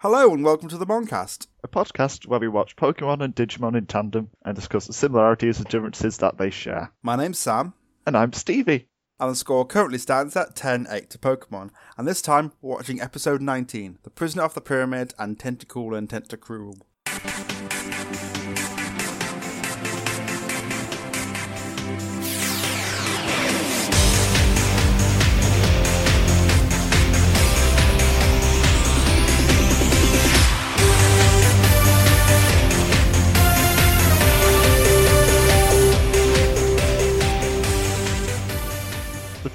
[0.00, 1.46] Hello and welcome to the Moncast.
[1.62, 5.68] a podcast where we watch Pokemon and Digimon in tandem and discuss the similarities and
[5.68, 6.90] differences that they share.
[7.02, 7.74] My name's Sam,
[8.06, 8.88] And I'm Stevie.
[9.18, 11.70] and the score currently stands at 10 8 to Pokemon.
[11.98, 16.08] And this time, we're watching episode 19 The Prisoner of the Pyramid and Tentacool and
[16.08, 16.80] Tentacruel.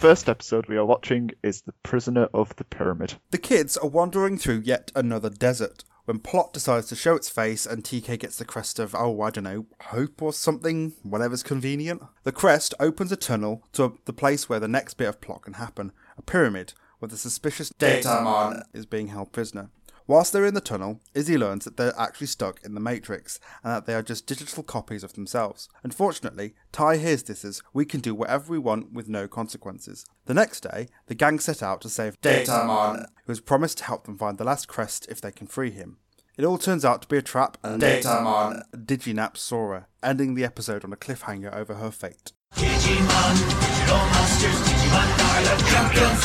[0.06, 3.16] First episode we are watching is The Prisoner of the Pyramid.
[3.32, 7.66] The kids are wandering through yet another desert when Plot decides to show its face
[7.66, 12.04] and TK gets the crest of, oh, I don't know, hope or something, whatever's convenient.
[12.22, 15.54] The crest opens a tunnel to the place where the next bit of plot can
[15.54, 19.72] happen a pyramid where the suspicious Datamon is being held prisoner.
[20.08, 23.74] Whilst they're in the tunnel, Izzy learns that they're actually stuck in the Matrix and
[23.74, 25.68] that they are just digital copies of themselves.
[25.84, 30.06] Unfortunately, Tai hears this as we can do whatever we want with no consequences.
[30.26, 34.06] The next day, the gang set out to save Datamon, who has promised to help
[34.06, 35.98] them find the last crest if they can free him.
[36.38, 40.84] It all turns out to be a trap, and Datamon diginaps Sora, ending the episode
[40.84, 42.32] on a cliffhanger over her fate.
[42.54, 46.22] Digimon, digital monsters, Digimon are the champions.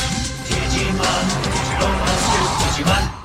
[0.49, 3.20] Digimon, digital monsters, Digimon.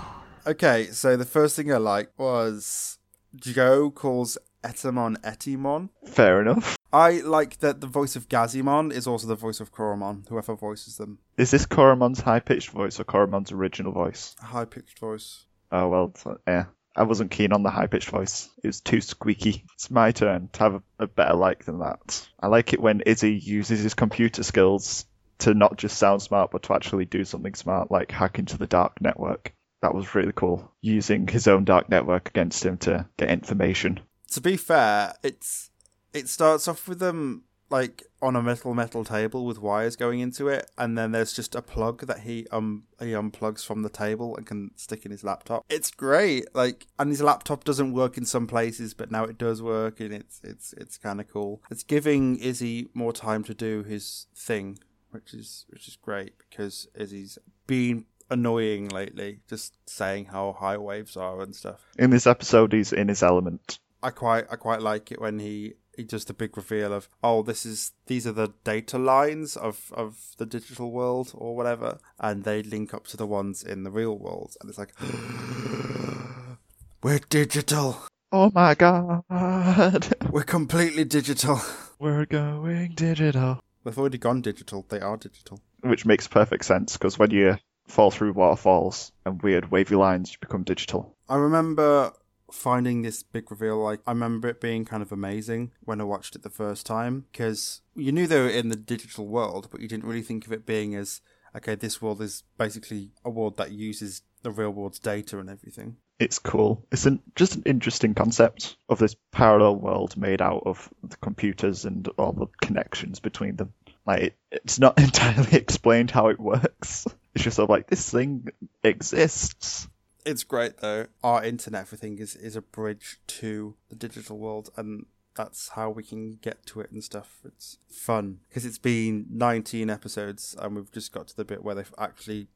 [0.47, 2.99] Okay, so the first thing I like was
[3.35, 5.89] Joe calls Etemon Etimon.
[6.07, 6.77] Fair enough.
[6.93, 10.97] I like that the voice of Gazimon is also the voice of Koromon, whoever voices
[10.99, 11.19] them.
[11.37, 14.37] Is this Koromon's high pitched voice or Koromon's original voice?
[14.41, 15.47] High pitched voice.
[15.73, 16.67] Oh, well, so- yeah.
[16.99, 18.49] I wasn't keen on the high pitched voice.
[18.65, 19.65] It was too squeaky.
[19.75, 22.27] It's my turn to have a, a better like than that.
[22.41, 25.05] I like it when Izzy uses his computer skills
[25.41, 28.67] to not just sound smart, but to actually do something smart, like hack into the
[28.67, 29.53] dark network.
[29.83, 30.73] That was really cool.
[30.81, 34.01] Using his own dark network against him to get information.
[34.33, 35.71] To be fair, it's
[36.13, 40.49] it starts off with them like on a metal metal table with wires going into
[40.49, 44.37] it, and then there's just a plug that he um he unplugs from the table
[44.37, 45.65] and can stick in his laptop.
[45.69, 49.63] It's great, like, and his laptop doesn't work in some places, but now it does
[49.63, 51.63] work, and it's it's it's kind of cool.
[51.71, 54.79] It's giving Izzy more time to do his thing,
[55.11, 61.17] which is which is great because Izzy's been annoying lately, just saying how high waves
[61.17, 61.87] are and stuff.
[61.99, 63.79] In this episode, he's in his element.
[64.03, 67.43] I quite I quite like it when he he does the big reveal of oh
[67.43, 72.45] this is these are the data lines of of the digital world or whatever and
[72.45, 74.93] they link up to the ones in the real world and it's like
[77.03, 77.97] we're digital
[78.33, 79.23] Oh my god!
[80.31, 81.61] we're completely digital
[81.99, 83.61] We're going digital.
[83.85, 88.11] they've already gone digital they are digital Which makes perfect sense because when you fall
[88.11, 91.15] through waterfalls and weird wavy lines, you become digital.
[91.29, 92.13] I remember
[92.51, 96.37] finding this big reveal like I remember it being kind of amazing when I watched
[96.37, 99.89] it the first time because you knew they were in the digital world but you
[99.89, 101.21] didn't really think of it being as
[101.57, 105.97] okay this world is basically a world that uses the real world's data and everything
[106.19, 106.87] It's cool.
[106.91, 111.85] It's an, just an interesting concept of this parallel world made out of the computers
[111.85, 113.75] and all the connections between them.
[114.07, 117.07] Like, it, it's not entirely explained how it works.
[117.37, 118.49] It's just sort of like, this thing
[118.83, 119.89] exists.
[120.25, 125.07] it's great though our internet everything is is a bridge to the digital world and
[125.37, 127.41] that's how we can get to it and stuff.
[127.45, 131.75] It's fun because it's been 19 episodes and we've just got to the bit where
[131.75, 132.49] they actually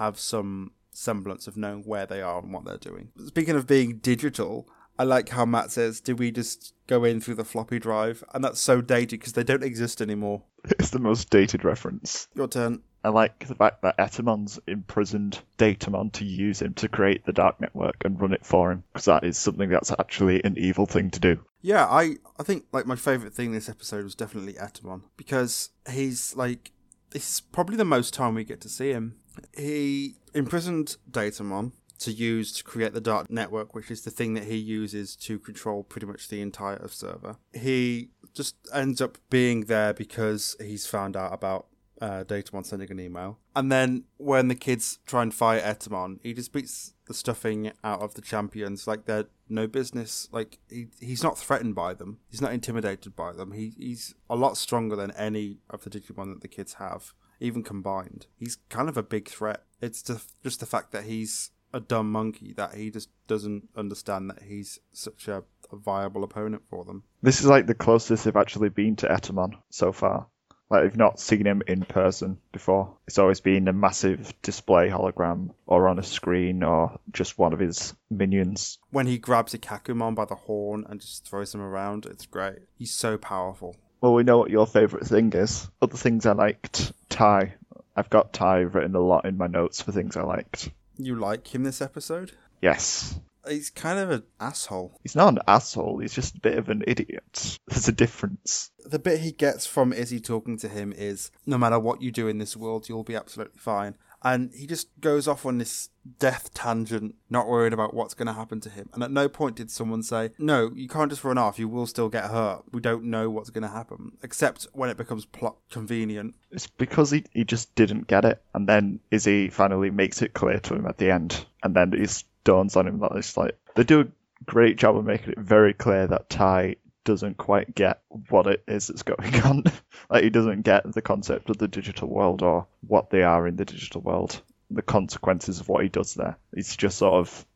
[0.00, 3.10] have some semblance of knowing where they are and what they're doing.
[3.26, 4.68] Speaking of being digital,
[4.98, 8.42] I like how Matt says, "Did we just go in through the floppy drive?" And
[8.44, 10.42] that's so dated because they don't exist anymore.
[10.78, 12.26] It's the most dated reference.
[12.34, 12.82] Your turn.
[13.04, 17.60] I like the fact that Etemon's imprisoned Datamon to use him to create the dark
[17.60, 21.10] network and run it for him, because that is something that's actually an evil thing
[21.10, 21.38] to do.
[21.60, 26.34] Yeah, I I think like my favorite thing this episode was definitely Etemon because he's
[26.34, 26.72] like
[27.10, 29.16] this is probably the most time we get to see him.
[29.56, 34.44] He imprisoned Datamon to use to create the dark network, which is the thing that
[34.44, 37.36] he uses to control pretty much the entire server.
[37.52, 41.66] He just ends up being there because he's found out about
[42.00, 43.38] uh, Datamon sending an email.
[43.54, 48.00] And then when the kids try and fight Etemon, he just beats the stuffing out
[48.00, 50.28] of the champions like they're no business.
[50.32, 52.18] Like he, he's not threatened by them.
[52.30, 53.52] He's not intimidated by them.
[53.52, 57.62] He, he's a lot stronger than any of the Digimon that the kids have, even
[57.62, 58.26] combined.
[58.36, 59.64] He's kind of a big threat.
[59.80, 64.30] It's just, just the fact that he's a dumb monkey that he just doesn't understand
[64.30, 65.42] that he's such a,
[65.72, 67.02] a viable opponent for them.
[67.20, 70.28] This is like the closest they've actually been to Etemon so far.
[70.70, 72.96] Like they've not seen him in person before.
[73.06, 77.60] It's always been a massive display hologram or on a screen or just one of
[77.60, 78.78] his minions.
[78.90, 82.60] When he grabs Ikkakumon by the horn and just throws him around, it's great.
[82.78, 83.76] He's so powerful.
[84.00, 85.68] Well, we know what your favourite thing is.
[85.80, 87.54] Other things I liked, Tai.
[87.96, 90.70] I've got Tai written a lot in my notes for things I liked.
[90.98, 92.32] You like him this episode?
[92.60, 93.18] Yes.
[93.48, 94.98] He's kind of an asshole.
[95.02, 97.58] He's not an asshole, he's just a bit of an idiot.
[97.68, 98.70] There's a difference.
[98.84, 102.28] The bit he gets from Izzy talking to him is no matter what you do
[102.28, 103.96] in this world, you'll be absolutely fine.
[104.24, 108.32] And he just goes off on this death tangent, not worried about what's going to
[108.32, 108.88] happen to him.
[108.94, 111.86] And at no point did someone say, No, you can't just run off, you will
[111.86, 112.62] still get hurt.
[112.72, 114.12] We don't know what's going to happen.
[114.22, 116.36] Except when it becomes plot convenient.
[116.50, 120.58] It's because he, he just didn't get it, and then Izzy finally makes it clear
[120.58, 123.84] to him at the end, and then it dawns on him that it's like they
[123.84, 124.06] do a
[124.44, 128.00] great job of making it very clear that Tai doesn't quite get
[128.30, 129.64] what it is that's going on.
[130.08, 133.56] like he doesn't get the concept of the digital world or what they are in
[133.56, 136.38] the digital world, the consequences of what he does there.
[136.54, 137.46] He's just sort of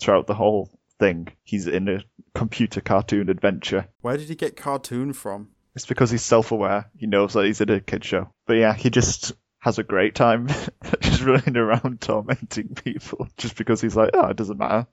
[0.00, 2.04] throughout the whole thing, he's in a
[2.34, 3.88] computer cartoon adventure.
[4.00, 5.48] Where did he get cartoon from?
[5.74, 6.90] It's because he's self-aware.
[6.96, 8.30] He knows that he's in a kid show.
[8.46, 9.32] But yeah, he just
[9.64, 10.46] has a great time
[11.00, 14.86] just running around tormenting people just because he's like, oh, it doesn't matter.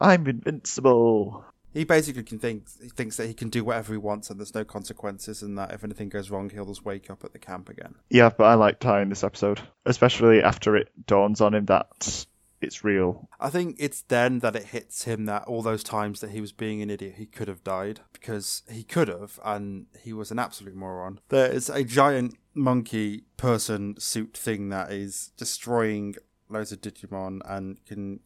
[0.00, 1.44] I'm invincible.
[1.74, 4.54] He basically can think he thinks that he can do whatever he wants and there's
[4.54, 7.68] no consequences and that if anything goes wrong he'll just wake up at the camp
[7.68, 7.96] again.
[8.08, 12.26] Yeah, but I like Tai in this episode, especially after it dawns on him that
[12.66, 13.28] it's real.
[13.40, 16.52] I think it's then that it hits him that all those times that he was
[16.52, 20.38] being an idiot, he could have died because he could have, and he was an
[20.38, 21.20] absolute moron.
[21.28, 26.16] There is a giant monkey person suit thing that is destroying
[26.48, 28.20] loads of Digimon and can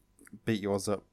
[0.44, 1.04] beat yours up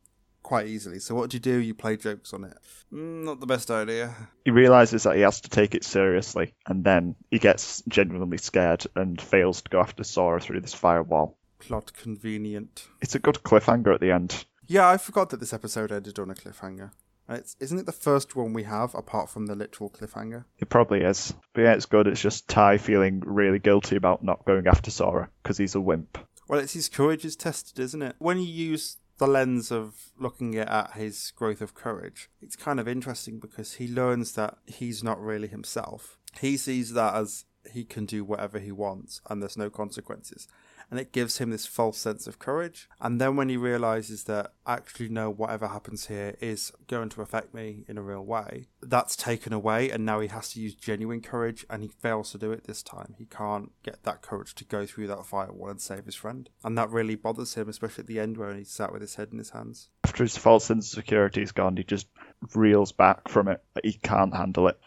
[0.47, 0.97] quite easily.
[0.99, 1.57] So what do you do?
[1.57, 2.57] You play jokes on it.
[2.93, 4.15] Mm, not the best idea.
[4.45, 8.85] He realizes that he has to take it seriously, and then he gets genuinely scared
[8.95, 11.36] and fails to go after Sora through this firewall.
[11.59, 12.87] Plot convenient.
[13.01, 14.45] It's a good cliffhanger at the end.
[14.67, 16.91] Yeah, I forgot that this episode ended on a cliffhanger.
[17.29, 20.45] It's, isn't it the first one we have apart from the literal cliffhanger?
[20.59, 21.33] It probably is.
[21.53, 22.07] But yeah, it's good.
[22.07, 26.17] It's just Tai feeling really guilty about not going after Sora because he's a wimp.
[26.47, 28.15] Well, it's his courage is tested, isn't it?
[28.19, 32.87] When you use the lens of looking at his growth of courage, it's kind of
[32.87, 36.17] interesting because he learns that he's not really himself.
[36.39, 40.47] He sees that as he can do whatever he wants and there's no consequences.
[40.89, 42.87] And it gives him this false sense of courage.
[43.01, 47.53] And then when he realizes that actually, no, whatever happens here is going to affect
[47.53, 49.89] me in a real way, that's taken away.
[49.89, 52.81] And now he has to use genuine courage and he fails to do it this
[52.81, 53.15] time.
[53.17, 56.49] He can't get that courage to go through that firewall and save his friend.
[56.63, 59.29] And that really bothers him, especially at the end where he sat with his head
[59.31, 59.89] in his hands.
[60.05, 62.07] After his false sense of security is gone, he just
[62.55, 63.61] reels back from it.
[63.83, 64.79] He can't handle it.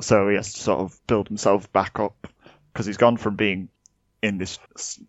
[0.00, 2.26] So he has to sort of build himself back up
[2.72, 3.70] because he's gone from being
[4.26, 4.58] in this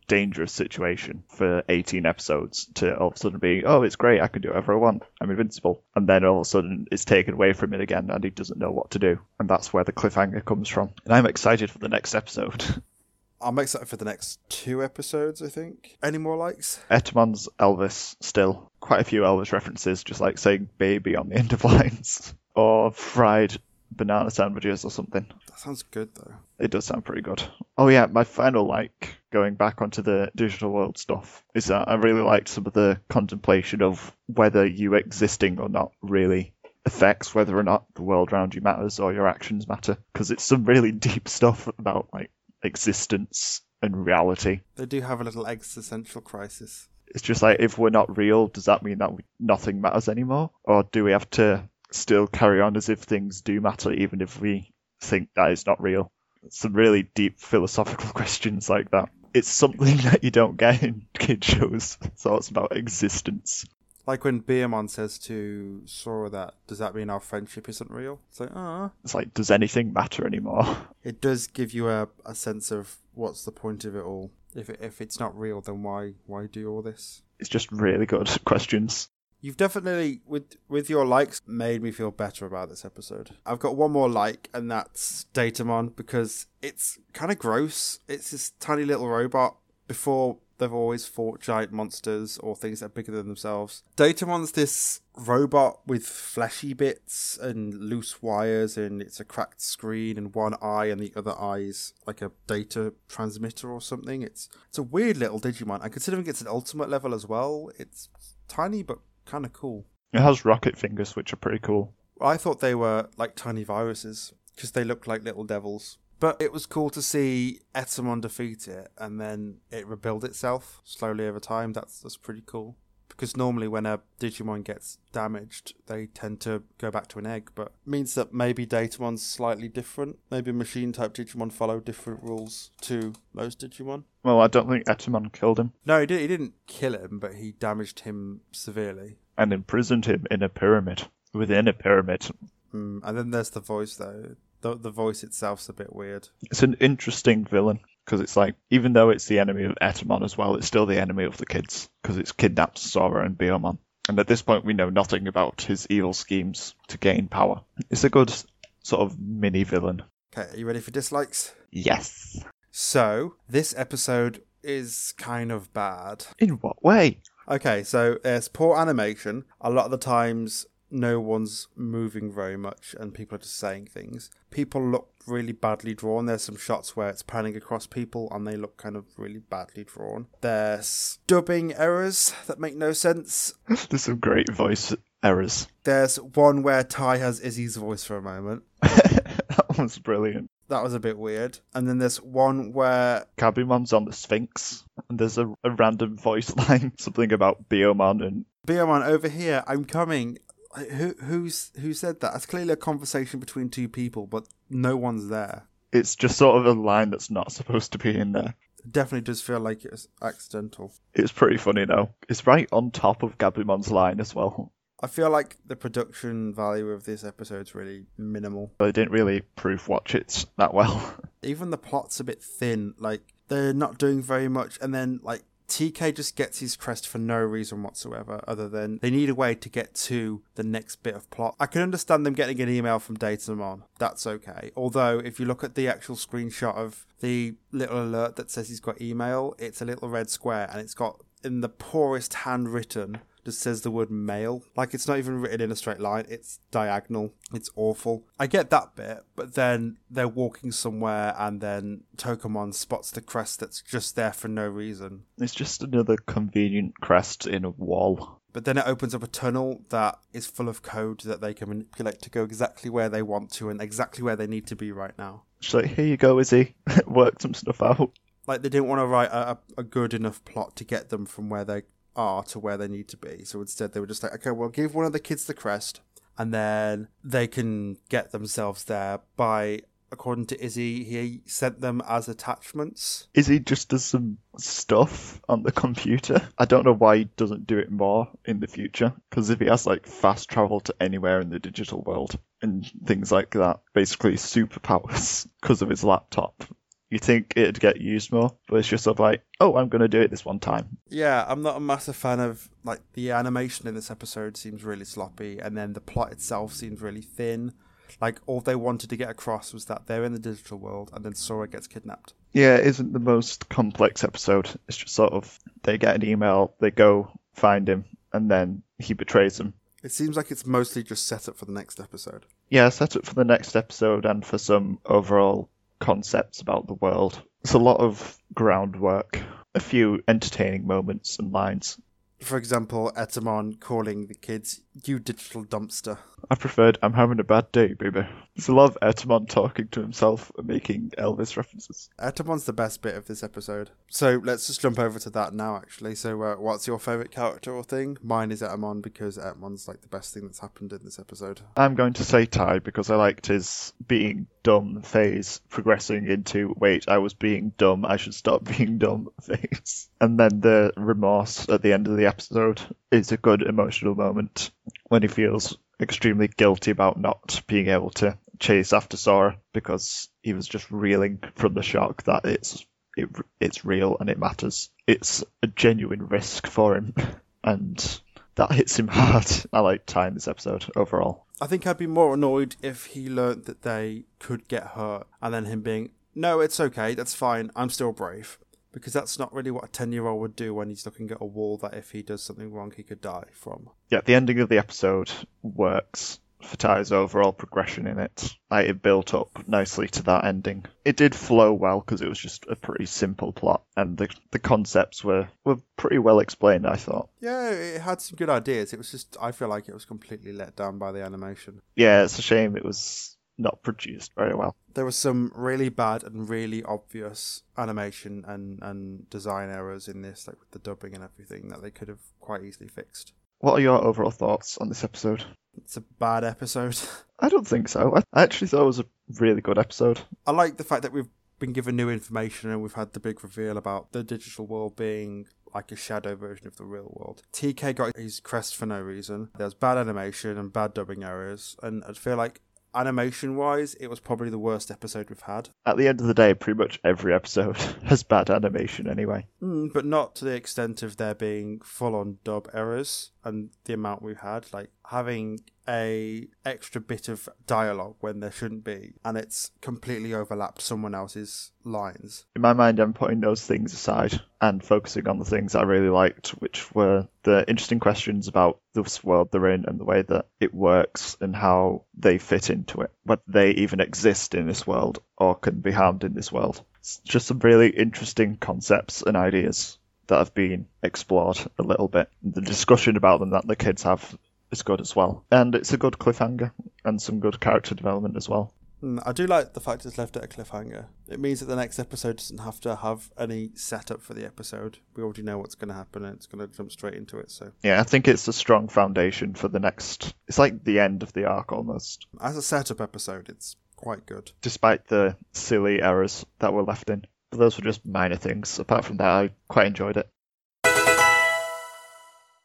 [0.07, 4.27] dangerous situation for 18 episodes to all of a sudden being, oh, it's great, I
[4.27, 5.83] can do whatever I want, I'm invincible.
[5.95, 8.59] And then all of a sudden it's taken away from it again and he doesn't
[8.59, 9.19] know what to do.
[9.39, 10.91] And that's where the cliffhanger comes from.
[11.03, 12.63] And I'm excited for the next episode.
[13.41, 15.97] I'm excited for the next two episodes, I think.
[16.01, 16.79] Any more likes?
[16.89, 18.71] Etemon's Elvis still.
[18.79, 22.33] Quite a few Elvis references, just like saying baby on the end of lines.
[22.57, 23.55] Or fried
[23.91, 25.25] banana sandwiches or something.
[25.47, 26.33] That sounds good, though.
[26.59, 27.43] It does sound pretty good.
[27.77, 31.95] Oh yeah, my final like going back onto the digital world stuff is that I
[31.95, 36.53] really liked some of the contemplation of whether you existing or not really
[36.85, 40.43] affects whether or not the world around you matters or your actions matter because it's
[40.43, 42.31] some really deep stuff about like
[42.63, 44.61] existence and reality.
[44.75, 46.87] They do have a little existential crisis.
[47.07, 50.51] It's just like if we're not real, does that mean that we, nothing matters anymore,
[50.63, 54.39] or do we have to still carry on as if things do matter even if
[54.39, 56.11] we think that is not real?
[56.49, 59.09] Some really deep philosophical questions like that.
[59.33, 61.95] It's something that you don't get in kid shows.
[61.95, 63.65] Thoughts about existence.
[64.05, 68.21] Like when Biyomon says to Sora that, does that mean our friendship isn't real?
[68.29, 68.91] It's like, ah.
[69.03, 70.77] It's like, does anything matter anymore?
[71.03, 74.31] It does give you a, a sense of what's the point of it all.
[74.55, 77.21] If, it, if it's not real, then why why do all this?
[77.37, 79.09] It's just really good questions.
[79.47, 83.29] You've definitely, with with your likes, made me feel better about this episode.
[83.45, 88.01] I've got one more like, and that's Datamon because it's kind of gross.
[88.09, 89.55] It's this tiny little robot.
[89.87, 93.83] Before they've always fought giant monsters or things that are bigger than themselves.
[93.95, 100.35] Datamon's this robot with fleshy bits and loose wires, and it's a cracked screen and
[100.35, 104.23] one eye, and the other eye's like a data transmitter or something.
[104.23, 105.81] It's it's a weird little Digimon.
[105.81, 108.09] And considering it's an ultimate level as well, it's
[108.49, 109.85] tiny but kind of cool.
[110.13, 111.93] It has rocket fingers, which are pretty cool.
[112.19, 115.97] I thought they were like tiny viruses because they look like little devils.
[116.19, 121.27] But it was cool to see Etemon defeat it and then it rebuild itself slowly
[121.27, 121.73] over time.
[121.73, 122.75] That's that's pretty cool.
[123.17, 127.49] Because normally when a Digimon gets damaged, they tend to go back to an egg,
[127.55, 130.19] but means that maybe Datamon's slightly different.
[130.29, 134.03] Maybe machine type Digimon follow different rules to most Digimon.
[134.23, 137.33] Well, I don't think Etemon killed him No, he, did, he didn't kill him, but
[137.33, 139.17] he damaged him severely.
[139.35, 141.07] and imprisoned him in a pyramid.
[141.33, 142.29] Within a pyramid.
[142.73, 144.35] Mm, and then there's the voice, though.
[144.61, 146.29] The, the voice itself's a bit weird.
[146.43, 150.37] It's an interesting villain because it's like, even though it's the enemy of Etemon as
[150.37, 153.79] well, it's still the enemy of the kids because it's kidnapped Sora and Biyomon.
[154.07, 157.61] And at this point, we know nothing about his evil schemes to gain power.
[157.89, 158.33] It's a good
[158.81, 160.03] sort of mini villain.
[160.33, 161.53] Okay, are you ready for dislikes?
[161.69, 162.41] Yes.
[162.71, 166.27] So, this episode is kind of bad.
[166.39, 167.19] In what way?
[167.49, 169.43] Okay, so it's poor animation.
[169.59, 173.87] A lot of the times, no one's moving very much and people are just saying
[173.87, 174.29] things.
[174.51, 176.25] People look really badly drawn.
[176.25, 179.83] There's some shots where it's panning across people and they look kind of really badly
[179.83, 180.27] drawn.
[180.41, 183.53] There's dubbing errors that make no sense.
[183.67, 185.67] There's some great voice errors.
[185.83, 188.63] There's one where Tai has Izzy's voice for a moment.
[188.81, 190.49] that was brilliant.
[190.69, 191.59] That was a bit weird.
[191.73, 196.53] And then there's one where Gabumon's on the Sphinx, and there's a, a random voice
[196.69, 200.39] line, something about Biyomon and Bioman over here, I'm coming.
[200.77, 202.33] Who who's who said that?
[202.33, 205.67] That's clearly a conversation between two people, but no one's there.
[205.91, 208.55] it's just sort of a line that's not supposed to be in there.
[208.79, 210.93] It definitely does feel like it's accidental.
[211.13, 212.09] It's pretty funny though.
[212.29, 214.71] It's right on top of Gabumon's line as well.
[215.01, 218.73] I feel like the production value of this episode's really minimal.
[218.79, 221.15] They didn't really proof watch it that well.
[221.43, 222.95] Even the plot's a bit thin.
[222.97, 227.17] Like they're not doing very much, and then like TK just gets his crest for
[227.17, 231.15] no reason whatsoever, other than they need a way to get to the next bit
[231.15, 231.55] of plot.
[231.59, 233.83] I can understand them getting an email from Datamon.
[233.99, 234.71] That's okay.
[234.75, 238.79] Although, if you look at the actual screenshot of the little alert that says he's
[238.79, 243.61] got email, it's a little red square and it's got in the poorest handwritten just
[243.61, 244.61] says the word mail.
[244.75, 247.33] Like it's not even written in a straight line, it's diagonal.
[247.53, 248.25] It's awful.
[248.37, 253.61] I get that bit, but then they're walking somewhere and then Tokomon spots the crest
[253.61, 255.23] that's just there for no reason.
[255.37, 258.41] It's just another convenient crest in a wall.
[258.51, 261.69] But then it opens up a tunnel that is full of code that they can
[261.69, 264.91] manipulate to go exactly where they want to and exactly where they need to be
[264.91, 265.43] right now.
[265.61, 266.75] She's like, here you go, Izzy.
[267.07, 268.11] Work some stuff out.
[268.47, 271.49] Like they didn't want to write a, a- good enough plot to get them from
[271.49, 271.83] where they
[272.15, 273.43] are to where they need to be.
[273.43, 276.01] So instead they were just like, okay, well give one of the kids the crest
[276.37, 282.29] and then they can get themselves there by according to Izzy, he sent them as
[282.29, 283.27] attachments.
[283.33, 286.47] Izzy just does some stuff on the computer.
[286.57, 289.13] I don't know why he doesn't do it more in the future.
[289.29, 293.31] Because if he has like fast travel to anywhere in the digital world and things
[293.31, 296.63] like that, basically superpowers because of his laptop,
[297.09, 298.55] you think it'd get used more.
[298.67, 300.97] But it's just sort of like, oh, I'm going to do it this one time.
[301.09, 305.05] Yeah, I'm not a massive fan of like the animation in this episode seems really
[305.05, 307.73] sloppy, and then the plot itself seems really thin.
[308.21, 311.23] Like all they wanted to get across was that they're in the digital world, and
[311.23, 312.33] then Sora gets kidnapped.
[312.53, 314.69] Yeah, it isn't the most complex episode.
[314.87, 319.13] It's just sort of they get an email, they go find him, and then he
[319.13, 319.73] betrays them.
[320.03, 322.45] It seems like it's mostly just set up for the next episode.
[322.69, 327.41] Yeah, set up for the next episode and for some overall concepts about the world.
[327.63, 329.41] It's a lot of groundwork,
[329.75, 331.99] a few entertaining moments and lines.
[332.39, 337.71] For example, Etemon calling the kids "you digital dumpster." I preferred I'm having a bad
[337.71, 338.25] day, baby.
[338.55, 342.09] There's a lot of Etemon talking to himself and making Elvis references.
[342.19, 343.91] Etemon's the best bit of this episode.
[344.09, 345.75] So let's just jump over to that now.
[345.75, 348.17] Actually, so uh, what's your favorite character or thing?
[348.23, 351.61] Mine is Etemon because Etemon's like the best thing that's happened in this episode.
[351.75, 357.05] I'm going to say Tai because I liked his being dumb phase progressing into wait,
[357.07, 360.09] I was being dumb, I should stop being dumb phase.
[360.19, 364.71] And then the remorse at the end of the episode is a good emotional moment
[365.09, 370.53] when he feels extremely guilty about not being able to chase after Sora because he
[370.53, 372.85] was just reeling from the shock that it's
[373.15, 374.89] it, it's real and it matters.
[375.07, 377.13] It's a genuine risk for him
[377.63, 378.21] and
[378.55, 379.47] that hits him hard.
[379.73, 381.45] I like in this episode overall.
[381.59, 385.53] I think I'd be more annoyed if he learnt that they could get hurt and
[385.53, 388.59] then him being, no, it's okay, that's fine, I'm still brave.
[388.97, 391.41] Because that's not really what a 10 year old would do when he's looking at
[391.41, 393.89] a wall that if he does something wrong, he could die from.
[394.09, 398.55] yeah, the ending of the episode works for Tai's overall progression in it.
[398.71, 400.85] Like, it built up nicely to that ending.
[401.05, 404.59] It did flow well because it was just a pretty simple plot, and the the
[404.59, 406.87] concepts were were pretty well explained.
[406.87, 407.29] I thought.
[407.39, 408.91] Yeah, it had some good ideas.
[408.91, 411.81] It was just, I feel like it was completely let down by the animation.
[411.95, 414.75] Yeah, it's a shame it was not produced very well.
[414.93, 420.47] There was some really bad and really obvious animation and, and design errors in this,
[420.47, 423.33] like with the dubbing and everything, that they could have quite easily fixed.
[423.59, 425.43] What are your overall thoughts on this episode?
[425.77, 426.97] It's a bad episode.
[427.39, 428.15] I don't think so.
[428.15, 429.05] I I actually thought it was a
[429.39, 430.21] really good episode.
[430.45, 433.43] I like the fact that we've been given new information and we've had the big
[433.43, 437.43] reveal about the digital world being like a shadow version of the real world.
[437.53, 439.49] TK got his crest for no reason.
[439.57, 442.61] There's bad animation and bad dubbing errors, and I feel like
[442.97, 445.69] animation wise, it was probably the worst episode we've had.
[445.85, 449.47] At the end of the day, pretty much every episode has bad animation anyway.
[449.61, 453.93] Mm, but not to the extent of there being full on dub errors and the
[453.93, 454.67] amount we've had.
[454.73, 460.81] Like having a extra bit of dialogue when there shouldn't be, and it's completely overlapped
[460.81, 462.45] someone else's lines.
[462.55, 466.09] In my mind, I'm putting those things aside and focusing on the things I really
[466.09, 470.47] liked, which were the interesting questions about this world they're in and the way that
[470.59, 475.19] it works and how they fit into it, whether they even exist in this world
[475.37, 476.83] or can be harmed in this world.
[476.99, 479.97] It's just some really interesting concepts and ideas
[480.27, 482.29] that have been explored a little bit.
[482.43, 484.37] The discussion about them that the kids have
[484.71, 485.45] is good as well.
[485.51, 486.71] And it's a good cliffhanger
[487.05, 488.73] and some good character development as well.
[489.01, 491.05] Mm, I do like the fact it's left at a cliffhanger.
[491.27, 494.97] It means that the next episode doesn't have to have any setup for the episode.
[495.15, 497.51] We already know what's going to happen and it's going to jump straight into it.
[497.51, 500.33] So, Yeah, I think it's a strong foundation for the next.
[500.47, 504.51] It's like the end of the arc almost, as a setup episode, it's quite good.
[504.61, 507.25] despite the silly errors that were left in.
[507.51, 508.77] But those were just minor things.
[508.79, 510.29] Apart from that, I quite enjoyed it.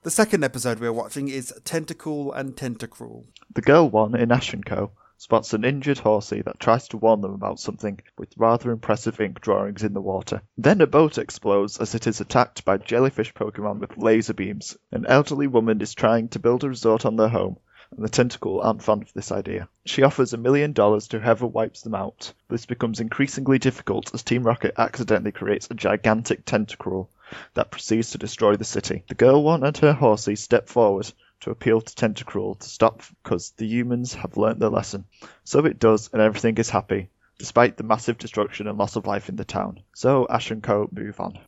[0.03, 3.27] The second episode we're watching is Tentacool and Tentacruel.
[3.55, 4.91] The girl one in Ash Co.
[5.17, 9.41] spots an injured horsea that tries to warn them about something with rather impressive ink
[9.41, 10.43] drawings in the water.
[10.59, 14.77] Then a boat explodes as it is attacked by jellyfish Pokemon with laser beams.
[14.91, 17.59] An elderly woman is trying to build a resort on their home,
[17.97, 19.69] and the tentacool aren't fond of this idea.
[19.85, 22.33] She offers a million dollars to whoever wipes them out.
[22.49, 27.09] This becomes increasingly difficult as Team Rocket accidentally creates a gigantic tentacruel
[27.55, 29.05] that proceeds to destroy the city.
[29.09, 33.51] The girl one and her horsea step forward to appeal to Tentacruel to stop because
[33.57, 35.05] the humans have learnt their lesson.
[35.45, 39.29] So it does, and everything is happy, despite the massive destruction and loss of life
[39.29, 39.81] in the town.
[39.93, 40.89] So Ash and Co.
[40.93, 41.39] move on.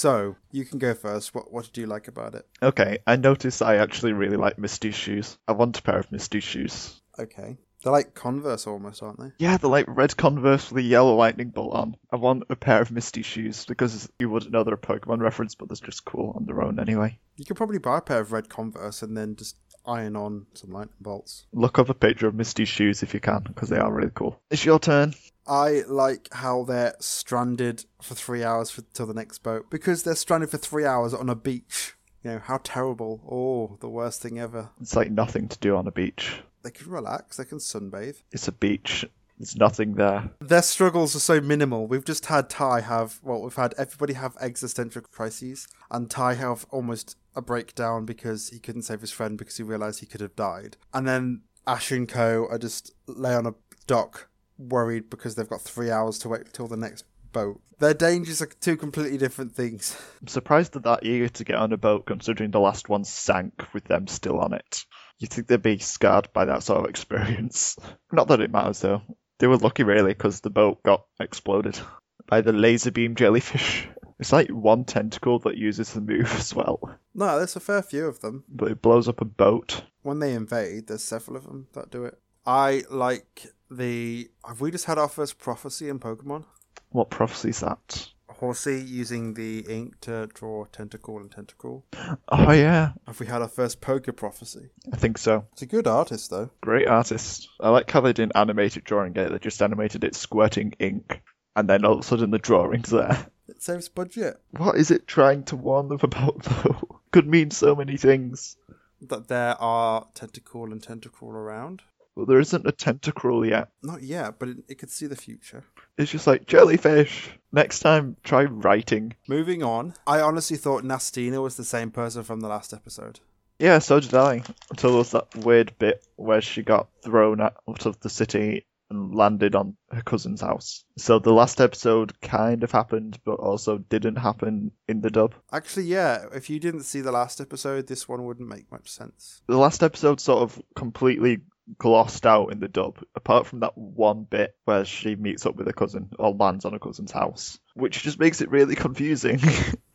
[0.00, 1.34] So, you can go first.
[1.34, 2.46] What, what did you like about it?
[2.62, 5.36] Okay, I noticed I actually really like Misty shoes.
[5.46, 6.98] I want a pair of Misty shoes.
[7.18, 7.58] Okay.
[7.84, 9.32] They're like Converse almost, aren't they?
[9.38, 11.96] Yeah, they're like red Converse with a yellow lightning bolt on.
[12.10, 15.54] I want a pair of Misty shoes because you wouldn't know they're a Pokemon reference,
[15.54, 17.18] but they're just cool on their own anyway.
[17.36, 20.70] You could probably buy a pair of red Converse and then just iron on some
[20.70, 21.46] lightning bolts.
[21.52, 24.40] Look up a picture of Misty's shoes if you can, because they are really cool.
[24.50, 25.14] It's your turn.
[25.46, 30.14] I like how they're stranded for three hours for, till the next boat because they're
[30.14, 31.94] stranded for three hours on a beach.
[32.22, 33.22] You know how terrible!
[33.28, 34.70] Oh, the worst thing ever.
[34.80, 36.42] It's like nothing to do on a beach.
[36.62, 37.38] They can relax.
[37.38, 38.22] They can sunbathe.
[38.30, 39.06] It's a beach.
[39.40, 40.30] There's nothing there.
[40.40, 41.86] Their struggles are so minimal.
[41.86, 46.66] We've just had Tai have well, we've had everybody have existential crises, and Tai have
[46.70, 50.36] almost a breakdown because he couldn't save his friend because he realized he could have
[50.36, 50.76] died.
[50.92, 53.54] And then Ash and Co are just lay on a
[53.86, 57.62] dock, worried because they've got three hours to wait till the next boat.
[57.78, 59.98] Their dangers are two completely different things.
[60.20, 63.04] I'm surprised that they're that eager to get on a boat considering the last one
[63.04, 64.84] sank with them still on it.
[65.18, 67.76] You'd think they'd be scarred by that sort of experience.
[68.12, 69.00] Not that it matters though.
[69.40, 71.78] They were lucky really because the boat got exploded
[72.26, 73.88] by the laser beam jellyfish.
[74.20, 76.78] It's like one tentacool that uses the move as well,
[77.14, 78.44] No, there's a fair few of them.
[78.48, 79.82] but it blows up a boat.
[80.02, 82.18] When they invade, there's several of them that do it.
[82.46, 84.30] I like the.
[84.46, 86.44] Have we just had our first prophecy in Pokemon?
[86.90, 88.08] What prophecy is that?
[88.40, 91.84] Horsey using the ink to draw tentacle and tentacle.
[92.28, 94.70] Oh yeah, Have we had our first poker prophecy?
[94.90, 95.44] I think so.
[95.52, 96.48] It's a good artist though.
[96.62, 97.48] Great artist.
[97.60, 101.20] I like how they didn't animate it drawing it, they just animated it squirting ink.
[101.54, 103.26] And then all of a sudden the drawing's there.
[103.46, 104.40] It saves budget.
[104.56, 107.00] What is it trying to warn them about though?
[107.12, 108.56] Could mean so many things.
[109.02, 111.82] That there are tentacle and tentacle around.
[112.26, 113.68] There isn't a tentacruel yet.
[113.82, 115.64] Not yet, but it, it could see the future.
[115.98, 117.30] It's just like jellyfish.
[117.52, 119.14] Next time, try writing.
[119.28, 123.20] Moving on, I honestly thought Nastina was the same person from the last episode.
[123.58, 124.42] Yeah, so did I.
[124.70, 129.14] Until there was that weird bit where she got thrown out of the city and
[129.14, 130.84] landed on her cousin's house.
[130.98, 135.34] So the last episode kind of happened, but also didn't happen in the dub.
[135.52, 139.42] Actually, yeah, if you didn't see the last episode, this one wouldn't make much sense.
[139.46, 141.40] The last episode sort of completely
[141.78, 145.66] glossed out in the dub, apart from that one bit where she meets up with
[145.66, 149.40] her cousin or lands on her cousin's house, which just makes it really confusing.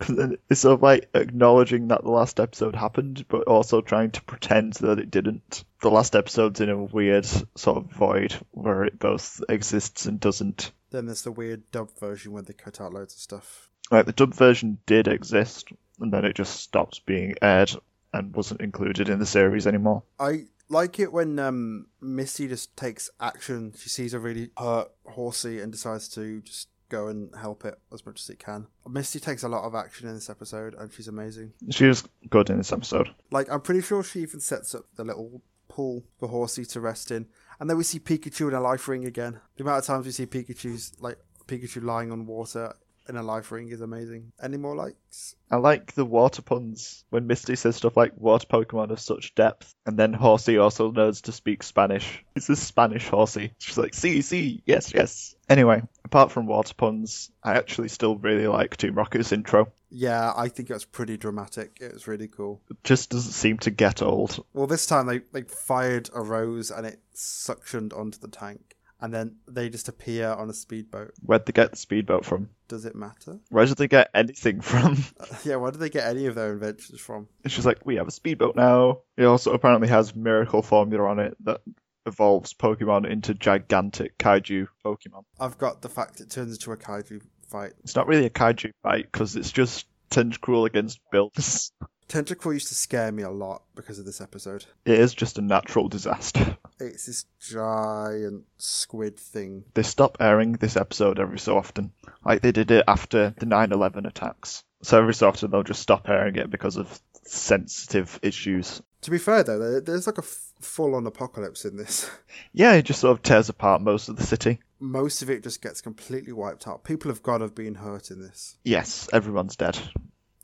[0.49, 4.73] it's sort of like acknowledging that the last episode happened, but also trying to pretend
[4.73, 5.63] that it didn't.
[5.81, 10.71] The last episode's in a weird sort of void where it both exists and doesn't.
[10.91, 13.69] Then there's the weird dub version where they cut out loads of stuff.
[13.91, 15.67] Like the dub version did exist,
[15.99, 17.71] and then it just stopped being aired
[18.15, 20.03] and wasn't included in the series anymore.
[20.19, 23.73] I like it when um, Misty just takes action.
[23.77, 28.05] She sees a really hurt horsea and decides to just go and help it as
[28.05, 28.67] much as it can.
[28.87, 31.53] Misty takes a lot of action in this episode, and she's amazing.
[31.69, 33.09] She was good in this episode.
[33.31, 37.11] Like I'm pretty sure she even sets up the little pool for Horsea to rest
[37.11, 37.27] in,
[37.59, 39.39] and then we see Pikachu in a life ring again.
[39.57, 42.75] The amount of times we see Pikachu's like Pikachu lying on water
[43.07, 44.31] in a life ring is amazing.
[44.41, 45.35] Any more likes?
[45.49, 49.73] I like the water puns when Misty says stuff like water Pokemon of such depth,
[49.85, 52.23] and then Horsea also knows to speak Spanish.
[52.35, 53.51] It's a Spanish Horsea.
[53.59, 55.35] She's like, see, see, yes, yes.
[55.47, 59.71] Anyway, apart from water puns, I actually still really like Team Rocket's intro.
[59.89, 61.77] Yeah, I think it was pretty dramatic.
[61.79, 62.61] It was really cool.
[62.69, 64.43] It just doesn't seem to get old.
[64.53, 68.74] Well, this time they, they fired a rose and it suctioned onto the tank.
[69.01, 71.13] And then they just appear on a speedboat.
[71.21, 72.49] Where'd they get the speedboat from?
[72.67, 73.39] Does it matter?
[73.49, 75.03] Where did they get anything from?
[75.43, 77.27] yeah, where did they get any of their inventions from?
[77.43, 78.99] It's just like, we have a speedboat now.
[79.17, 81.61] It also apparently has miracle formula on it that
[82.05, 85.23] evolves Pokemon into gigantic kaiju Pokemon.
[85.39, 87.73] I've got the fact it turns into a kaiju fight.
[87.83, 91.71] It's not really a kaiju fight because it's just Tentacruel against Bills.
[92.07, 94.65] Tentacruel used to scare me a lot because of this episode.
[94.85, 96.57] It is just a natural disaster.
[96.79, 99.63] It's this giant squid thing.
[99.73, 101.91] They stop airing this episode every so often.
[102.23, 104.63] Like they did it after the 9 11 attacks.
[104.81, 108.81] So every so often they'll just stop airing it because of sensitive issues.
[109.01, 112.09] To be fair though, there's like a f- full-on apocalypse in this.
[112.51, 114.59] Yeah, it just sort of tears apart most of the city.
[114.79, 116.83] Most of it just gets completely wiped out.
[116.83, 119.77] People have got to have been hurt in this, Yes, everyone's dead.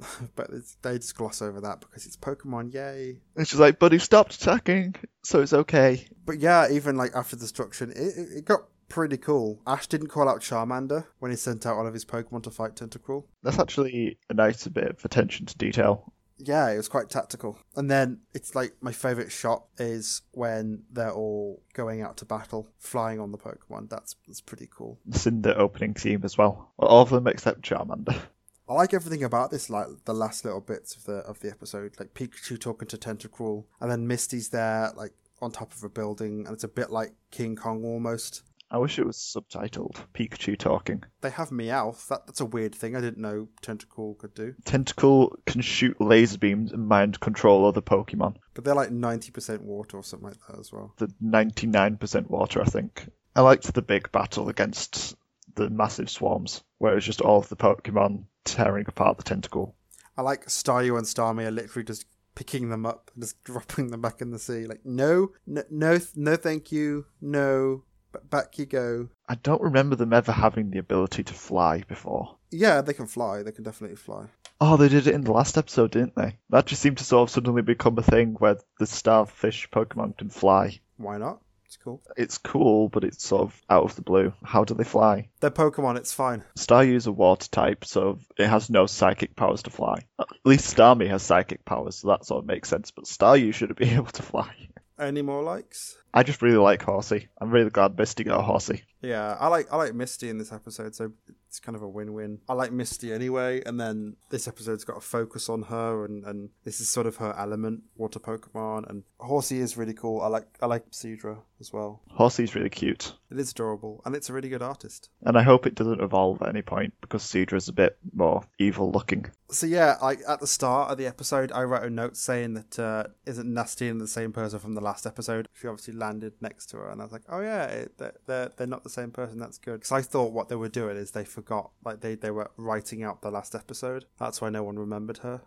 [0.36, 3.18] but it's, they just gloss over that because it's Pokemon, yay!
[3.36, 6.08] It's just like, but he stopped attacking, so it's okay.
[6.26, 9.62] But yeah, even like after destruction, it, it, got pretty cool.
[9.66, 12.76] Ash didn't call out Charmander when he sent out all of his Pokemon to fight
[12.76, 13.26] Tentacruel.
[13.44, 16.12] That's actually a nice bit of attention to detail.
[16.44, 17.60] Yeah, it was quite tactical.
[17.76, 22.68] And then it's like my favorite shot is when they're all going out to battle,
[22.80, 23.90] flying on the Pokemon.
[23.90, 25.00] That's that's pretty cool.
[25.08, 26.38] It's in the opening theme as.
[26.38, 28.20] Well, all of them except Charmander.
[28.72, 31.94] I like everything about this, like the last little bits of the of the episode,
[32.00, 36.46] like Pikachu talking to Tentacruel, and then Misty's there, like on top of a building,
[36.46, 38.44] and it's a bit like King Kong almost.
[38.70, 41.04] I wish it was subtitled Pikachu talking.
[41.20, 42.08] They have Meowth.
[42.08, 42.96] That that's a weird thing.
[42.96, 44.56] I didn't know Tentacruel could do.
[44.64, 48.38] Tentacool can shoot laser beams and mind control other Pokemon.
[48.54, 50.94] But they're like ninety percent water or something like that as well.
[50.96, 53.10] The 99% water, I think.
[53.36, 55.18] I liked the big battle against
[55.56, 59.74] the massive swarms, where it was just all of the Pokemon tearing apart the tentacool.
[60.18, 64.02] I like Staryu and Starmie are literally just picking them up and just dropping them
[64.02, 64.66] back in the sea.
[64.66, 67.84] Like no, no, no, no, thank you, no.
[68.12, 69.10] But back you go.
[69.30, 72.36] I don't remember them ever having the ability to fly before.
[72.50, 73.44] Yeah, they can fly.
[73.44, 74.26] They can definitely fly.
[74.60, 76.40] Oh, they did it in the last episode, didn't they?
[76.50, 80.30] That just seemed to sort of suddenly become a thing where the starfish Pokemon can
[80.30, 80.82] fly.
[80.98, 81.42] Why not?
[81.72, 82.02] It's cool.
[82.18, 84.34] It's cool, but it's sort of out of the blue.
[84.44, 85.30] How do they fly?
[85.40, 85.96] They're Pokemon.
[85.96, 86.44] It's fine.
[86.58, 90.04] Staryu's a water type, so it has no psychic powers to fly.
[90.20, 93.74] At least Starmie has psychic powers, so that sort of makes sense, but Staryu should
[93.78, 94.54] be able to fly.
[95.00, 95.98] Any more likes?
[96.14, 97.28] I just really like Horsea.
[97.40, 98.84] I'm really glad Misty got a Horsea.
[99.02, 101.12] Yeah, I like I like Misty in this episode, so
[101.48, 102.40] it's kind of a win-win.
[102.48, 106.50] I like Misty anyway, and then this episode's got a focus on her, and, and
[106.66, 110.22] this is sort of her element, water Pokemon, and Horsea is really cool.
[110.22, 112.02] I like I like Seadra as well.
[112.10, 113.14] Horsea's really cute.
[113.30, 115.10] It is adorable, and it's a really good artist.
[115.22, 118.92] And I hope it doesn't evolve at any point because Seadra's a bit more evil
[118.92, 119.28] looking.
[119.50, 122.80] So yeah, like at the start of the episode, I wrote a note saying that
[122.80, 125.48] uh, isn't Nastina the same person from the last episode?
[125.54, 128.52] She obviously landed next to her, and I was like, oh yeah, it, they're, they're
[128.58, 129.40] they're not the same person.
[129.40, 132.32] That's good because I thought what they were doing is they forgot, like they they
[132.32, 134.06] were writing out the last episode.
[134.20, 135.42] That's why no one remembered her.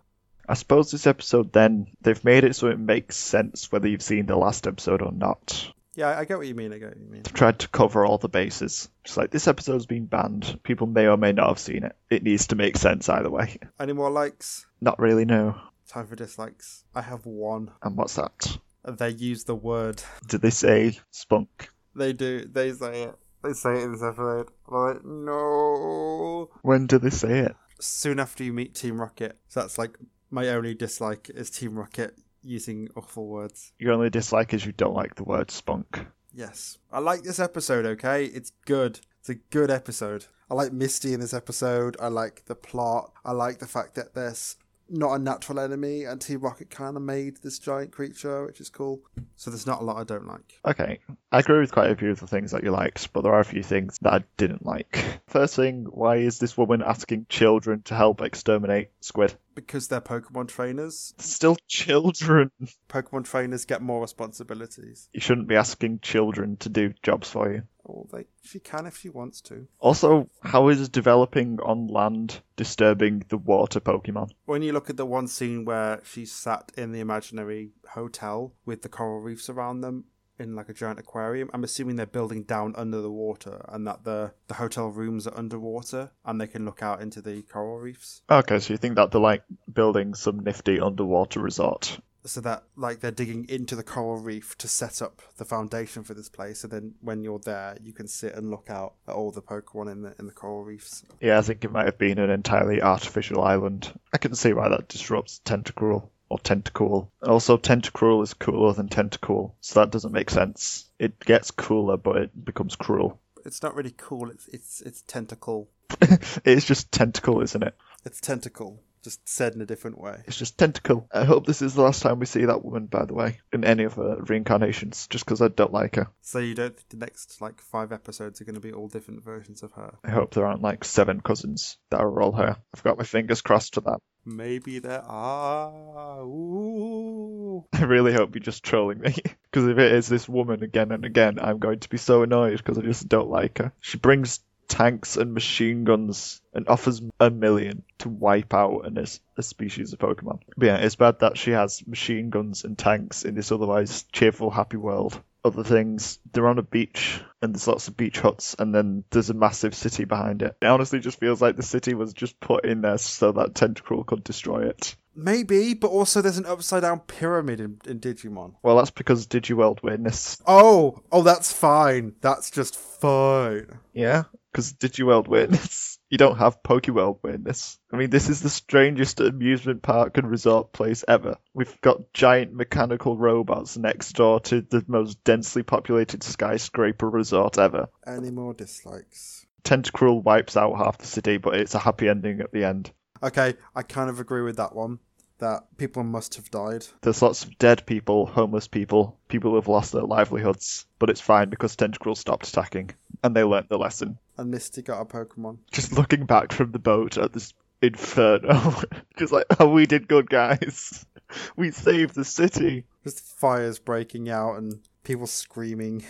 [0.46, 4.26] I suppose this episode then, they've made it so it makes sense whether you've seen
[4.26, 5.72] the last episode or not.
[5.96, 6.72] Yeah, I, get what you mean.
[6.72, 7.22] I get what you mean.
[7.22, 8.88] Tried to cover all the bases.
[9.04, 10.58] Just like this episode's been banned.
[10.62, 11.96] People may or may not have seen it.
[12.10, 13.58] It needs to make sense either way.
[13.80, 14.66] Any more likes?
[14.80, 15.56] Not really, no.
[15.88, 16.84] Time for dislikes.
[16.94, 17.70] I have one.
[17.82, 18.58] And what's that?
[18.84, 20.02] They use the word.
[20.28, 21.68] Did they say spunk?
[21.94, 22.46] They do.
[22.46, 23.14] They say it.
[23.42, 24.48] They say it in this episode.
[24.68, 26.50] I'm like, no.
[26.62, 27.56] When do they say it?
[27.80, 29.38] soon after you meet Team Rocket.
[29.48, 29.98] So that's like
[30.30, 33.72] my only dislike is Team Rocket using awful words.
[33.78, 36.06] Your only dislike is you don't like the word spunk.
[36.32, 36.78] Yes.
[36.92, 38.24] I like this episode, okay?
[38.26, 39.00] It's good.
[39.20, 40.26] It's a good episode.
[40.50, 41.96] I like Misty in this episode.
[42.00, 43.12] I like the plot.
[43.24, 44.56] I like the fact that there's
[44.88, 48.70] not a natural enemy and Team Rocket kind of made this giant creature, which is
[48.70, 49.00] cool.
[49.36, 50.60] So there's not a lot I don't like.
[50.64, 51.00] Okay,
[51.32, 53.40] I agree with quite a few of the things that you liked, but there are
[53.40, 55.20] a few things that I didn't like.
[55.26, 59.34] First thing, why is this woman asking children to help exterminate squid?
[59.54, 61.14] Because they're Pokemon trainers.
[61.18, 62.50] Still children.
[62.88, 65.08] Pokemon trainers get more responsibilities.
[65.12, 67.62] You shouldn't be asking children to do jobs for you.
[67.84, 69.66] Or they she can if she wants to.
[69.78, 74.30] Also, how is developing on land disturbing the water Pokemon?
[74.46, 78.82] When you look at the one scene where she's sat in the imaginary hotel with
[78.82, 80.04] the coral reefs around them
[80.38, 84.04] in like a giant aquarium, I'm assuming they're building down under the water and that
[84.04, 88.22] the, the hotel rooms are underwater and they can look out into the coral reefs.
[88.30, 92.00] Okay, so you think that they're like building some nifty underwater resort?
[92.26, 96.14] So that like they're digging into the coral reef to set up the foundation for
[96.14, 99.30] this place, and then when you're there, you can sit and look out at all
[99.30, 101.04] the Pokemon in the in the coral reefs.
[101.20, 103.92] Yeah, I think it might have been an entirely artificial island.
[104.12, 107.08] I can see why that disrupts Tentacruel or Tentacool.
[107.22, 110.88] Also, Tentacruel is cooler than Tentacool, so that doesn't make sense.
[110.98, 113.20] It gets cooler, but it becomes cruel.
[113.44, 114.30] It's not really cool.
[114.30, 115.68] It's it's it's tentacle.
[116.44, 117.74] it's just tentacle, isn't it?
[118.04, 120.22] It's tentacle, just said in a different way.
[120.26, 121.06] It's just tentacle.
[121.12, 123.64] I hope this is the last time we see that woman, by the way, in
[123.64, 126.08] any of her reincarnations, just because I don't like her.
[126.22, 129.22] So you don't think the next like five episodes are going to be all different
[129.22, 129.94] versions of her?
[130.02, 132.56] I hope there aren't like seven cousins that are all her.
[132.74, 133.98] I've got my fingers crossed for that.
[134.24, 136.22] Maybe there are.
[136.22, 137.66] Ooh.
[137.74, 139.14] I really hope you're just trolling me.
[139.54, 142.56] Because if it is this woman again and again, I'm going to be so annoyed
[142.56, 143.72] because I just don't like her.
[143.80, 149.04] She brings tanks and machine guns and offers a million to wipe out an,
[149.36, 150.40] a species of Pokemon.
[150.56, 154.50] But yeah, it's bad that she has machine guns and tanks in this otherwise cheerful,
[154.50, 155.20] happy world.
[155.44, 159.28] Other things, they're on a beach and there's lots of beach huts and then there's
[159.28, 160.56] a massive city behind it.
[160.62, 164.06] It honestly just feels like the city was just put in there so that Tentacruel
[164.06, 164.96] could destroy it.
[165.16, 168.54] Maybe, but also there's an upside down pyramid in, in Digimon.
[168.62, 170.40] Well, that's because Digiworld witness.
[170.46, 172.14] Oh, oh, that's fine.
[172.20, 173.78] That's just fine.
[173.92, 175.92] Yeah, because Digiworld witness.
[176.10, 177.76] You don't have Pokeworld witness.
[177.92, 181.38] I mean, this is the strangest amusement park and resort place ever.
[181.54, 187.88] We've got giant mechanical robots next door to the most densely populated skyscraper resort ever.
[188.06, 189.44] Any more dislikes?
[189.64, 192.92] Tentacruel wipes out half the city, but it's a happy ending at the end.
[193.24, 194.98] Okay, I kind of agree with that one.
[195.38, 196.86] That people must have died.
[197.00, 201.20] There's lots of dead people, homeless people, people who have lost their livelihoods, but it's
[201.20, 202.90] fine because Tentacruel stopped attacking,
[203.22, 204.18] and they learnt the lesson.
[204.36, 205.58] And Misty got a Pokemon.
[205.72, 208.74] Just looking back from the boat at this inferno,
[209.18, 211.04] just like, oh, we did good, guys.
[211.56, 212.84] We saved the city.
[213.02, 216.04] Just fires breaking out and people screaming.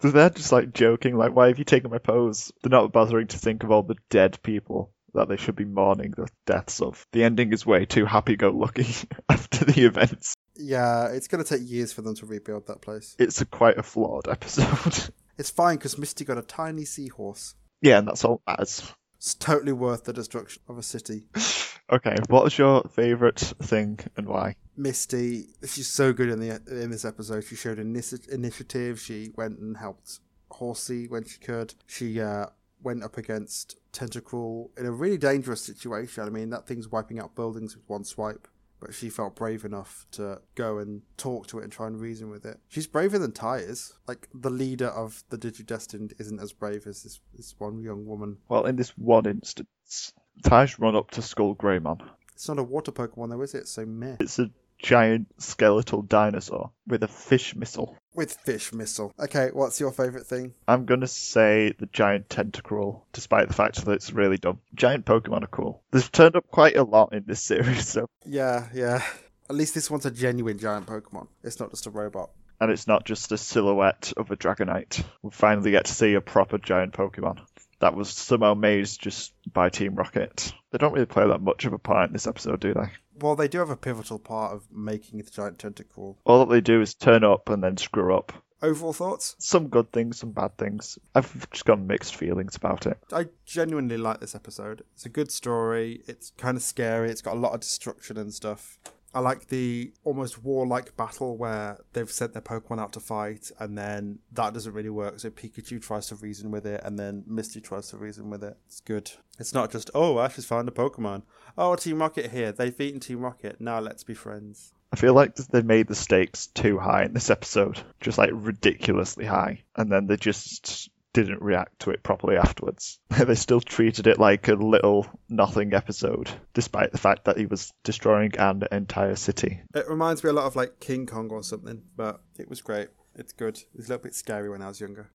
[0.00, 2.52] So they're just like joking, like, why have you taken my pose?
[2.62, 6.12] They're not bothering to think of all the dead people that they should be mourning
[6.16, 7.06] the deaths of.
[7.12, 8.86] The ending is way too happy go lucky
[9.28, 10.34] after the events.
[10.56, 13.16] Yeah, it's going to take years for them to rebuild that place.
[13.18, 15.12] It's a quite a flawed episode.
[15.38, 17.54] It's fine because Misty got a tiny seahorse.
[17.80, 18.92] yeah, and that's all that matters.
[19.16, 21.24] It's totally worth the destruction of a city.
[21.90, 24.54] Okay, what was your favourite thing and why?
[24.78, 27.44] Misty, she's so good in the in this episode.
[27.44, 28.98] She showed initiative.
[28.98, 30.20] She went and helped
[30.52, 31.74] Horsea when she could.
[31.86, 32.46] She uh,
[32.82, 36.24] went up against Tentacruel in a really dangerous situation.
[36.24, 38.48] I mean, that thing's wiping out buildings with one swipe.
[38.80, 42.30] But she felt brave enough to go and talk to it and try and reason
[42.30, 42.58] with it.
[42.66, 43.92] She's braver than Tai is.
[44.08, 48.38] Like, the leader of the Digidestined isn't as brave as this, this one young woman.
[48.48, 52.00] Well, in this one instance, Taj run up to Skull Greymon.
[52.34, 53.68] It's not a water Pokemon though, is it?
[53.68, 54.16] So meh.
[54.18, 54.50] It's a
[54.82, 57.96] giant skeletal dinosaur with a fish missile.
[58.14, 59.12] With fish missile.
[59.18, 60.52] Okay, what's your favourite thing?
[60.68, 64.58] I'm gonna say the giant tentacruel, despite the fact that it's really dumb.
[64.74, 65.82] Giant Pokemon are cool.
[65.92, 69.02] They've turned up quite a lot in this series, so Yeah, yeah.
[69.48, 71.28] At least this one's a genuine giant Pokemon.
[71.42, 72.30] It's not just a robot.
[72.60, 75.04] and it's not just a silhouette of a Dragonite.
[75.22, 77.38] We finally get to see a proper giant Pokemon.
[77.80, 80.52] That was somehow made just by Team Rocket.
[80.70, 82.88] They don't really play that much of a part in this episode, do they?
[83.22, 86.18] Well, they do have a pivotal part of making the giant tentacle.
[86.24, 88.32] All that they do is turn up and then screw up.
[88.60, 89.36] Overall thoughts?
[89.38, 90.98] Some good things, some bad things.
[91.14, 92.98] I've just got mixed feelings about it.
[93.12, 94.82] I genuinely like this episode.
[94.94, 96.02] It's a good story.
[96.06, 97.10] It's kind of scary.
[97.10, 98.78] It's got a lot of destruction and stuff.
[99.14, 103.76] I like the almost warlike battle where they've sent their Pokemon out to fight, and
[103.76, 105.20] then that doesn't really work.
[105.20, 108.56] So Pikachu tries to reason with it, and then Misty tries to reason with it.
[108.66, 109.10] It's good.
[109.38, 111.22] It's not just, oh, Ash has found a Pokemon.
[111.58, 112.52] Oh, Team Rocket here.
[112.52, 113.60] They've beaten Team Rocket.
[113.60, 114.72] Now let's be friends.
[114.92, 119.24] I feel like they made the stakes too high in this episode, just like ridiculously
[119.24, 122.98] high, and then they just didn't react to it properly afterwards.
[123.10, 127.72] they still treated it like a little nothing episode, despite the fact that he was
[127.84, 129.60] destroying an entire city.
[129.74, 132.88] It reminds me a lot of like King Kong or something, but it was great.
[133.14, 133.58] It's good.
[133.58, 135.10] It was a little bit scary when I was younger.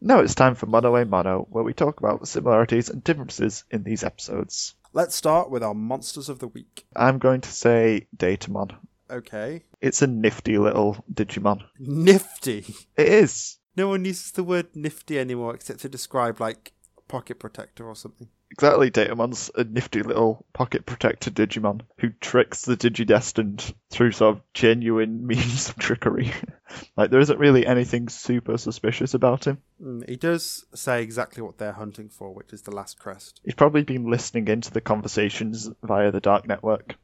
[0.00, 3.64] Now it's time for Mono a Mono, where we talk about the similarities and differences
[3.70, 4.74] in these episodes.
[4.92, 6.86] Let's start with our monsters of the week.
[6.94, 8.76] I'm going to say Datamon.
[9.10, 9.64] Okay.
[9.80, 11.62] It's a nifty little Digimon.
[11.78, 12.74] Nifty.
[12.96, 13.58] It is.
[13.76, 16.72] No one uses the word nifty anymore except to describe like
[17.08, 18.28] pocket protector or something.
[18.50, 24.42] Exactly, Datamon's a nifty little pocket protector Digimon who tricks the Digidestined through sort of
[24.52, 26.32] genuine means of trickery.
[26.96, 29.58] like, there isn't really anything super suspicious about him.
[29.82, 33.40] Mm, he does say exactly what they're hunting for, which is the last crest.
[33.44, 36.94] He's probably been listening into the conversations via the Dark Network.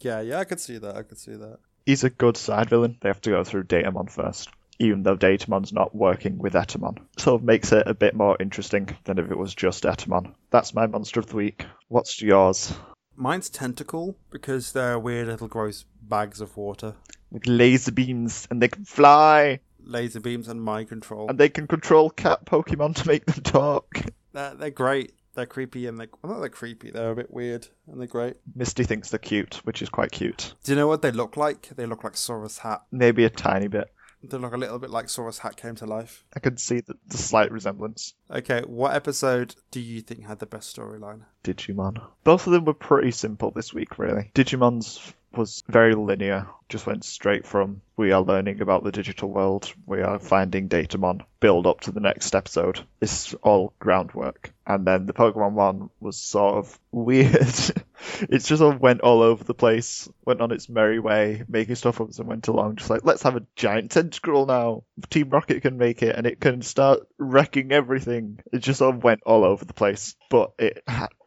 [0.00, 0.96] Yeah, yeah, I could see that.
[0.96, 1.58] I could see that.
[1.84, 2.98] He's a good side villain.
[3.00, 4.50] They have to go through Datamon first.
[4.78, 6.98] Even though Datamon's not working with Etemon.
[7.18, 10.34] Sort of makes it a bit more interesting than if it was just Etemon.
[10.50, 11.64] That's my monster of the week.
[11.88, 12.72] What's yours?
[13.14, 16.94] Mine's Tentacool because they're weird little gross bags of water.
[17.30, 21.28] With laser beams, and they can fly, Laser beams and mind control.
[21.28, 24.00] and they can control cat Pokemon to make them talk.
[24.32, 25.12] They're, they're great.
[25.34, 26.90] They're creepy and they're well, not they're creepy.
[26.90, 28.36] They're a bit weird and they're great.
[28.54, 30.54] Misty thinks they're cute, which is quite cute.
[30.64, 31.68] Do you know what they look like?
[31.76, 32.82] They look like Sora's hat.
[32.90, 33.90] Maybe a tiny bit.
[34.30, 36.24] They look a little bit like Sora's hat came to life.
[36.34, 38.14] I can see the, the slight resemblance.
[38.30, 41.22] Okay, what episode do you think had the best storyline?
[41.44, 42.02] Digimon.
[42.24, 44.30] Both of them were pretty simple this week, really.
[44.34, 49.72] Digimon's was very linear, just went straight from we are learning about the digital world,
[49.86, 52.80] we are finding Datamon, build up to the next episode.
[53.00, 54.52] It's all groundwork.
[54.66, 57.32] And then the Pokemon one was sort of weird.
[57.32, 61.76] it just sort of went all over the place, went on its merry way, making
[61.76, 64.82] stuff up as it went along, just like, let's have a giant Tentacruel now.
[65.08, 68.40] Team Rocket can make it and it can start wrecking everything.
[68.52, 70.16] It just sort of went all over the place.
[70.28, 70.82] But it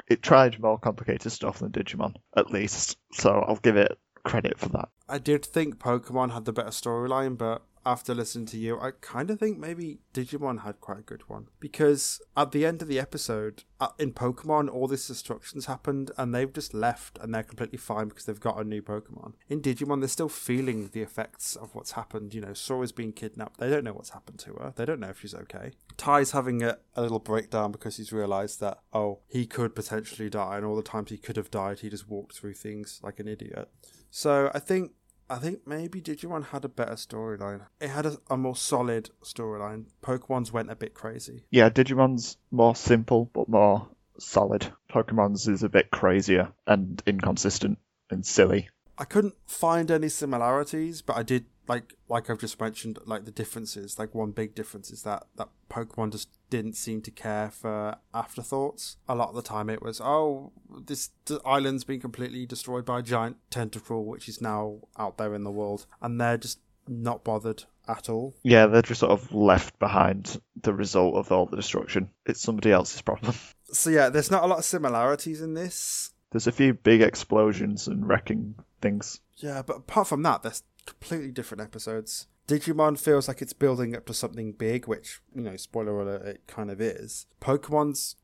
[0.10, 2.98] it tried more complicated stuff than Digimon, at least.
[3.14, 4.90] So I'll give it credit for that.
[5.08, 9.30] I did think Pokemon had the better storyline, but after listening to you, I kind
[9.30, 11.48] of think maybe Digimon had quite a good one.
[11.60, 16.34] Because at the end of the episode, uh, in Pokemon, all this destruction's happened and
[16.34, 19.34] they've just left and they're completely fine because they've got a new Pokemon.
[19.48, 22.34] In Digimon, they're still feeling the effects of what's happened.
[22.34, 23.60] You know, Sora's been kidnapped.
[23.60, 24.74] They don't know what's happened to her.
[24.76, 25.72] They don't know if she's okay.
[25.98, 30.58] Tai's having a, a little breakdown because he's realised that, oh, he could potentially die
[30.58, 33.28] and all the times he could have died, he just walked through things like an
[33.28, 33.70] idiot.
[34.12, 34.92] So I think
[35.30, 37.62] I think maybe Digimon had a better storyline.
[37.80, 39.86] It had a, a more solid storyline.
[40.02, 41.46] Pokemon's went a bit crazy.
[41.52, 43.88] Yeah, Digimon's more simple but more
[44.18, 44.74] solid.
[44.92, 47.78] Pokemon's is a bit crazier and inconsistent
[48.10, 48.70] and silly.
[48.98, 53.32] I couldn't find any similarities, but I did like like I've just mentioned, like the
[53.32, 54.00] differences.
[54.00, 58.98] Like one big difference is that that Pokemon just didn't seem to care for afterthoughts.
[59.08, 60.52] A lot of the time, it was oh,
[60.84, 61.12] this
[61.46, 65.52] island's been completely destroyed by a giant Tentacruel, which is now out there in the
[65.52, 68.36] world, and they're just not bothered at all.
[68.42, 72.10] Yeah, they're just sort of left behind the result of all the destruction.
[72.26, 73.36] It's somebody else's problem.
[73.72, 76.10] So yeah, there's not a lot of similarities in this.
[76.32, 79.20] There's a few big explosions and wrecking things.
[79.36, 82.28] Yeah, but apart from that, there's completely different episodes.
[82.48, 86.48] Digimon feels like it's building up to something big, which, you know, spoiler alert, it
[86.48, 87.28] kind of is.
[87.40, 88.16] Pokemon's,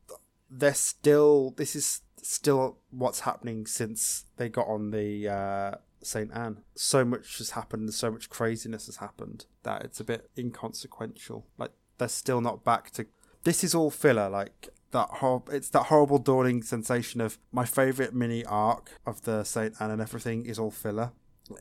[0.50, 6.30] they're still, this is still what's happening since they got on the uh, St.
[6.34, 6.62] Anne.
[6.74, 11.46] So much has happened, so much craziness has happened that it's a bit inconsequential.
[11.56, 13.06] Like, they're still not back to.
[13.44, 14.68] This is all filler, like.
[14.92, 19.74] That hor- it's that horrible dawning sensation of my favorite mini arc of the Saint
[19.80, 21.10] Anne and everything is all filler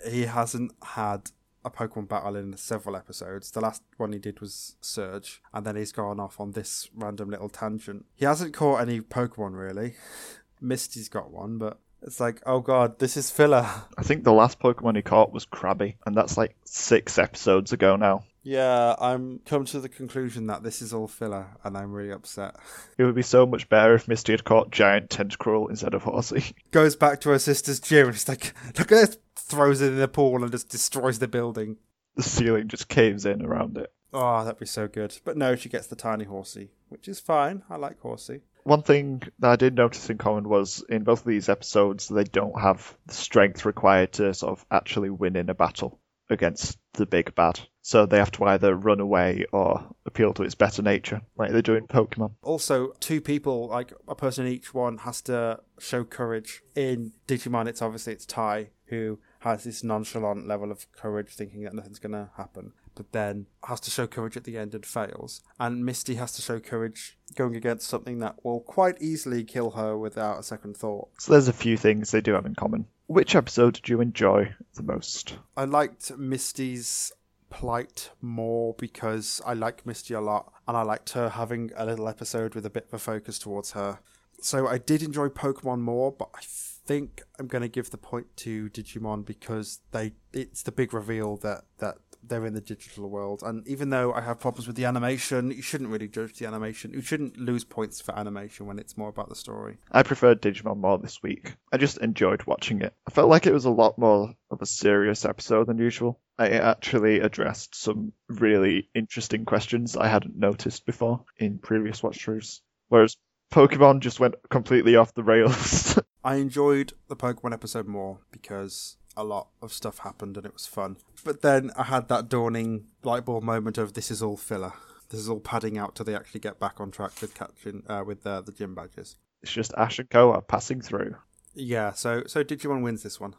[0.08, 1.32] he hasn't had
[1.63, 3.52] a Pokemon battle in several episodes.
[3.52, 7.32] The last one he did was Surge, and then he's gone off on this random
[7.32, 8.06] little tangent.
[8.15, 9.95] He hasn't caught any Pokemon really.
[10.62, 13.67] Misty's got one, but it's like, oh god, this is filler.
[13.98, 17.95] I think the last Pokemon he caught was Krabby, and that's like six episodes ago
[17.95, 18.24] now.
[18.46, 22.56] Yeah, I'm come to the conclusion that this is all filler, and I'm really upset.
[22.96, 26.54] It would be so much better if Misty had caught Giant Tentacruel instead of Horsea.
[26.72, 29.98] Goes back to her sister's gym, and it's like, look at this, throws it in
[29.98, 31.78] the pool and just destroys the building.
[32.16, 33.91] The ceiling just caves in around it.
[34.14, 35.18] Oh, that'd be so good.
[35.26, 37.64] But no, she gets the tiny Horsea, which is fine.
[37.68, 38.41] I like Horsea.
[38.64, 42.24] One thing that I did notice in common was in both of these episodes, they
[42.24, 47.05] don't have the strength required to sort of actually win in a battle against the
[47.05, 47.59] big bad.
[47.82, 51.61] So they have to either run away or appeal to its better nature, like they
[51.61, 52.32] do in Pokemon.
[52.41, 56.63] Also, two people, like a person each one, has to show courage.
[56.76, 61.73] In Digimon, it's obviously it's Tai who has this nonchalant level of courage, thinking that
[61.73, 65.41] nothing's going to happen, but then has to show courage at the end and fails.
[65.59, 69.97] And Misty has to show courage going against something that will quite easily kill her
[69.97, 71.09] without a second thought.
[71.19, 72.88] So there's a few things they do have in common.
[73.08, 75.38] Which episode did you enjoy the most?
[75.56, 77.12] I liked Misty's
[77.51, 82.10] plight more because I like Misty a lot, and I liked her having a little
[82.10, 83.99] episode with a bit of a focus towards her.
[84.41, 88.28] So I did enjoy Pokemon more, but I think I'm going to give the point
[88.38, 91.97] to Digimon because they it's the big reveal that that
[92.28, 93.41] they're in the digital world.
[93.43, 96.91] And even though I have problems with the animation, you shouldn't really judge the animation.
[96.91, 99.78] You shouldn't lose points for animation when it's more about the story.
[99.91, 101.55] I preferred Digimon more this week.
[101.71, 102.93] I just enjoyed watching it.
[103.07, 106.19] I felt like it was a lot more of a serious episode than usual.
[106.38, 112.61] I actually addressed some really interesting questions I hadn't noticed before in previous watch throughs.
[112.89, 113.17] Whereas
[113.51, 115.99] Pokemon just went completely off the rails.
[116.23, 120.66] I enjoyed the Pokemon episode more because a lot of stuff happened and it was
[120.68, 120.97] fun.
[121.24, 124.74] But then I had that dawning light bulb moment of this is all filler.
[125.09, 128.03] This is all padding out till they actually get back on track with catching uh,
[128.05, 129.16] with uh, the gym badges.
[129.43, 131.16] it's just Ash and Koa passing through,
[131.53, 133.36] Yeah, so so Digimon wins this one.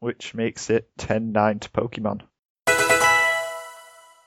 [0.00, 2.22] which makes it 10-9 to Pokemon.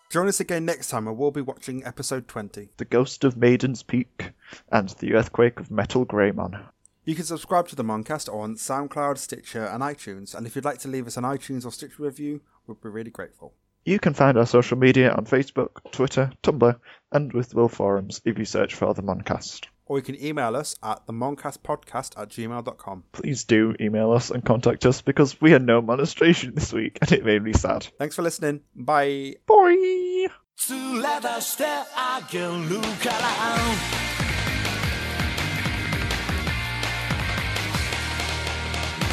[0.09, 2.69] Join us again next time and we'll be watching episode 20.
[2.77, 4.31] The Ghost of Maiden's Peak
[4.71, 6.63] and the Earthquake of Metal Greymon.
[7.06, 10.34] You can subscribe to the Moncast on SoundCloud, Stitcher, and iTunes.
[10.34, 13.10] And if you'd like to leave us an iTunes or Stitcher review, we'd be really
[13.10, 13.54] grateful.
[13.84, 16.78] You can find our social media on Facebook, Twitter, Tumblr,
[17.10, 19.66] and with Will forums if you search for the Moncast.
[19.86, 23.04] Or you can email us at themoncastpodcast at gmail.com.
[23.10, 27.10] Please do email us and contact us because we had no monstration this week and
[27.10, 27.88] it made me sad.
[27.98, 28.60] Thanks for listening.
[28.76, 29.36] Bye.
[29.46, 30.28] Bye!
[30.70, 31.64] 連れ出して
[31.96, 34.15] あげるから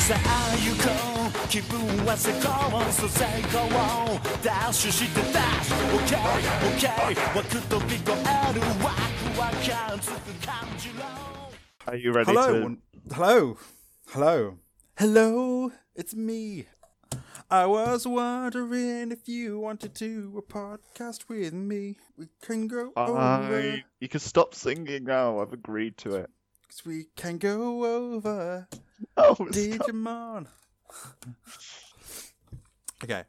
[0.03, 0.89] さあ行こ
[1.45, 3.69] う気分は最高そう成功
[4.43, 6.19] ダッシュしてダッシュ
[6.77, 8.91] OKOK 枠飛び越えるワ
[9.33, 11.05] クワク感つく感じろ
[11.85, 12.53] Are you ready Hello.
[12.59, 12.63] to...
[12.63, 12.77] one-
[13.11, 13.57] Hello.
[14.07, 14.57] Hello.
[14.97, 15.71] Hello.
[15.95, 16.65] It's me.
[17.49, 21.97] I was wondering if you wanted to do a podcast with me.
[22.17, 23.17] We can go over.
[23.17, 23.83] I...
[23.99, 26.29] You can stop singing now, I've agreed to it.
[26.69, 28.67] 'cause we can go over
[29.16, 29.34] Oh.
[29.38, 30.46] Digimon.
[33.04, 33.24] okay.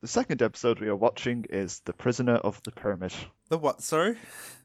[0.00, 3.14] The second episode we are watching is The Prisoner of the Pyramid.
[3.48, 3.82] The what?
[3.82, 4.16] Sorry.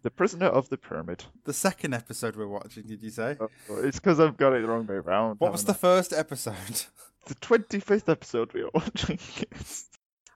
[0.02, 1.26] The Prisoner of the Pyramid.
[1.46, 2.88] The second episode we're watching.
[2.88, 3.38] Did you say?
[3.40, 5.40] Oh, it's because I've got it the wrong way around.
[5.40, 6.86] What was the haven't first episode?
[7.28, 9.20] The 25th episode we are watching?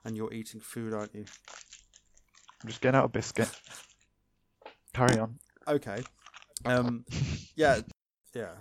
[0.04, 1.24] and you're eating food, aren't you?
[2.62, 3.50] I'm just getting out a biscuit.
[4.94, 5.38] Carry on.
[5.66, 6.02] Okay.
[6.64, 7.04] Um.
[7.56, 7.80] Yeah.
[8.34, 8.52] Yeah.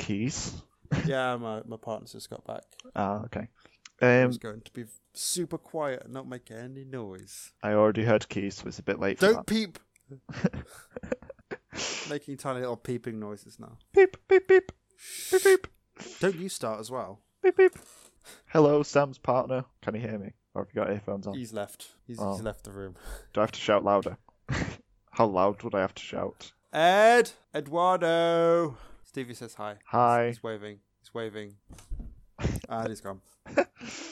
[0.00, 0.54] Keys.
[1.06, 1.36] Yeah.
[1.36, 2.64] My my partner's just got back.
[2.96, 3.46] Ah, okay.
[4.02, 4.84] Um, was going to be
[5.14, 7.52] super quiet and not make any noise.
[7.62, 9.78] I already heard keys, so it's a bit late for Don't peep.
[12.10, 13.76] Making tiny little peeping noises now.
[13.94, 13.94] that.
[13.94, 14.72] Beep, beep, beep,
[15.30, 15.66] beep, beep,
[16.18, 17.20] Don't you start as well?
[17.42, 17.72] beep, beep.
[18.46, 19.64] Hello, Sam's partner.
[19.82, 20.32] Can you hear me?
[20.54, 21.34] Or have you got earphones on?
[21.34, 21.90] He's left.
[22.06, 22.32] He's, Oh.
[22.32, 22.96] he's left the room.
[23.32, 24.16] Do I have to shout louder?
[25.12, 26.50] How loud would I have to shout?
[26.72, 28.76] Ed, Eduardo.
[29.10, 29.74] Stevie says hi.
[29.86, 30.28] Hi.
[30.28, 30.78] He's waving.
[31.00, 31.56] He's waving.
[32.68, 33.20] And he's gone.